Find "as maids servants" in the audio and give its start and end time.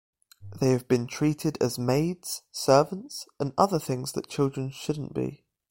1.61-3.27